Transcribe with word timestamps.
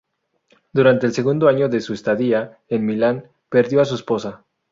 Durante 0.73 1.05
el 1.05 1.13
segundo 1.13 1.47
año 1.47 1.69
de 1.69 1.79
su 1.79 1.93
estadía 1.93 2.57
en 2.69 2.87
Milán, 2.87 3.29
perdió 3.49 3.81
a 3.81 3.85
su 3.85 3.93
esposa. 3.93 4.43